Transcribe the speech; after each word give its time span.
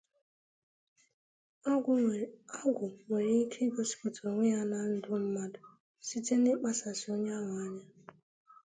Agwụ 2.57 2.81
nwèrè 3.07 3.33
ike 3.43 3.59
igosipụta 3.69 4.21
onwe 4.29 4.45
ya 4.53 4.61
na 4.71 4.77
ndụ 4.93 5.09
mmadụ 5.23 5.61
site 6.07 6.33
n'ịkpasàsị 6.37 7.05
onye 7.13 7.31
ahụ 7.39 7.53
anya 7.63 7.85